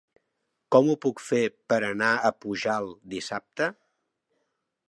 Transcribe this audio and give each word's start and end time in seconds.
Com 0.75 0.89
ho 0.93 0.95
puc 1.03 1.21
fer 1.25 1.43
per 1.73 1.79
anar 1.89 2.09
a 2.15 2.33
Pujalt 2.47 2.99
dissabte? 3.15 3.73